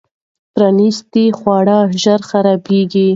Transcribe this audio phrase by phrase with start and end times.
[0.53, 3.07] پرانیستي خواړه ژر خرابېږي.